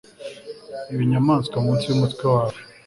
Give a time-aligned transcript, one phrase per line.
[0.93, 2.59] ibinyamanswa munsi yumutwe wawe